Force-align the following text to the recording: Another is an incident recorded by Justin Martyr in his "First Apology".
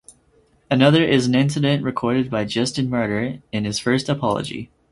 Another 0.71 1.05
is 1.05 1.27
an 1.27 1.35
incident 1.35 1.83
recorded 1.83 2.31
by 2.31 2.43
Justin 2.43 2.89
Martyr 2.89 3.39
in 3.51 3.65
his 3.65 3.77
"First 3.77 4.09
Apology". 4.09 4.71